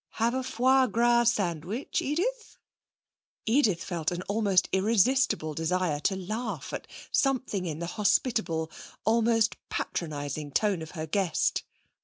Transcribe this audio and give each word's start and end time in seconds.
Have 0.13 0.33
a 0.33 0.41
foie 0.41 0.87
gras 0.87 1.33
sandwich, 1.35 2.01
Edith?' 2.01 2.57
Edith 3.45 3.83
felt 3.83 4.09
an 4.09 4.23
almost 4.23 4.67
irresistible 4.71 5.53
desire 5.53 5.99
to 5.99 6.15
laugh 6.15 6.73
at 6.73 6.87
something 7.11 7.67
in 7.67 7.77
the 7.77 7.85
hospitable, 7.85 8.71
almost 9.05 9.57
patronising 9.69 10.53
tone 10.53 10.81
of 10.81 10.89
her 10.97 11.05
guest. 11.05 11.61